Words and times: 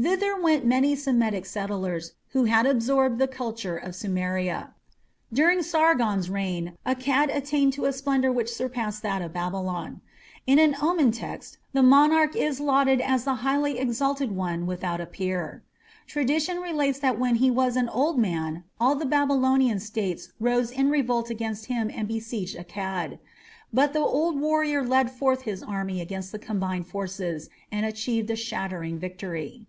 Thither 0.00 0.40
went 0.40 0.64
many 0.64 0.94
Semitic 0.96 1.44
settlers 1.44 2.12
who 2.28 2.44
had 2.44 2.64
absorbed 2.64 3.18
the 3.18 3.26
culture 3.28 3.76
of 3.76 3.94
Sumeria. 3.94 4.68
During 5.32 5.62
Sargon's 5.62 6.30
reign 6.30 6.78
Akkad 6.86 7.28
attained 7.34 7.72
to 7.74 7.84
a 7.84 7.92
splendour 7.92 8.32
which 8.32 8.48
surpassed 8.54 9.02
that 9.02 9.20
of 9.20 9.34
Babylon. 9.34 10.00
In 10.46 10.58
an 10.60 10.76
omen 10.80 11.10
text 11.10 11.58
the 11.72 11.82
monarch 11.82 12.36
is 12.36 12.60
lauded 12.60 13.00
as 13.02 13.24
the 13.24 13.34
"highly 13.44 13.78
exalted 13.78 14.30
one 14.34 14.64
without 14.64 15.00
a 15.02 15.06
peer". 15.06 15.64
Tradition 16.06 16.60
relates 16.60 17.00
that 17.00 17.18
when 17.18 17.34
he 17.34 17.50
was 17.50 17.76
an 17.76 17.88
old 17.88 18.16
man 18.16 18.62
all 18.80 18.94
the 18.94 19.04
Babylonian 19.04 19.80
states 19.80 20.32
rose 20.40 20.70
in 20.70 20.88
revolt 20.88 21.28
against 21.30 21.66
him 21.66 21.90
and 21.92 22.08
besieged 22.08 22.56
Akkad. 22.56 23.18
But 23.72 23.92
the 23.92 23.98
old 24.00 24.40
warrior 24.40 24.82
led 24.82 25.10
forth 25.10 25.42
his 25.42 25.62
army 25.64 26.00
against 26.00 26.32
the 26.32 26.38
combined 26.38 26.86
forces 26.86 27.50
and 27.70 27.84
achieved 27.84 28.30
a 28.30 28.36
shattering 28.36 28.98
victory. 28.98 29.66